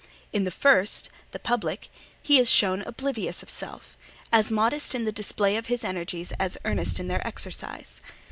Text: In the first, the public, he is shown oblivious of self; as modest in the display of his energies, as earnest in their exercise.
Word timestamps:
In 0.33 0.45
the 0.45 0.49
first, 0.49 1.11
the 1.29 1.37
public, 1.37 1.89
he 2.23 2.39
is 2.39 2.49
shown 2.49 2.81
oblivious 2.81 3.43
of 3.43 3.51
self; 3.51 3.95
as 4.31 4.51
modest 4.51 4.95
in 4.95 5.05
the 5.05 5.11
display 5.11 5.57
of 5.57 5.67
his 5.67 5.83
energies, 5.83 6.33
as 6.39 6.57
earnest 6.65 6.99
in 6.99 7.07
their 7.07 7.25
exercise. 7.27 8.01